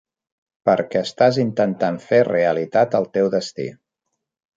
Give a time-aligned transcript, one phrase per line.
[0.67, 3.67] Perquè estàs intentant fer realitat el teu destí.